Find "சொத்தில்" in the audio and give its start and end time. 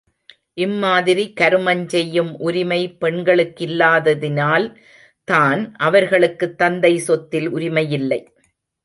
6.99-7.49